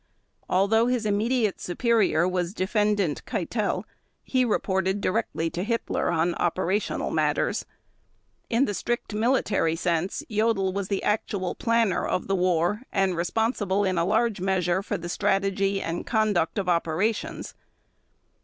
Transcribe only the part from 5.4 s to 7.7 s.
to Hitler on operational matters.